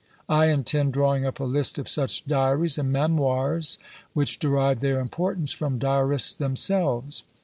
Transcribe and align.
I 0.27 0.47
intend 0.47 0.93
drawing 0.93 1.27
up 1.27 1.39
a 1.39 1.43
list 1.43 1.77
of 1.77 1.87
such 1.87 2.25
diaries 2.25 2.79
and 2.79 2.91
memoirs, 2.91 3.77
which 4.15 4.39
derive 4.39 4.79
their 4.79 4.99
importance 4.99 5.51
from 5.51 5.77
diarists 5.77 6.33
themselves. 6.33 7.21